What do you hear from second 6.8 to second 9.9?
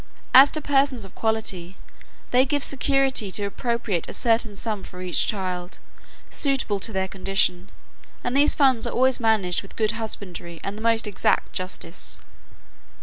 their condition; and these funds are always managed with